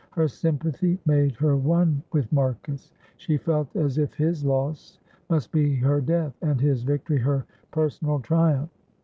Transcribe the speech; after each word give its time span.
Her 0.13 0.27
sympathy 0.27 0.97
made 1.05 1.35
her 1.35 1.55
one 1.55 2.01
with 2.11 2.31
Marcus; 2.31 2.91
she 3.17 3.37
felt 3.37 3.75
as 3.75 3.99
if 3.99 4.15
his 4.15 4.43
loss 4.43 4.97
must 5.29 5.51
be 5.51 5.75
her 5.75 6.01
death 6.01 6.33
and 6.41 6.59
his 6.59 6.81
victory 6.81 7.19
her 7.19 7.45
personal 7.69 8.19
triumph. 8.19 8.71